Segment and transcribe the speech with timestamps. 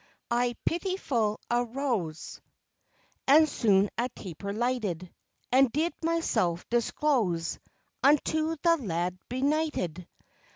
[0.31, 2.41] I pitiful arose,
[3.27, 5.13] And soon a taper lighted;
[5.51, 7.59] And did myself disclose
[8.01, 10.07] Unto the lad benighted.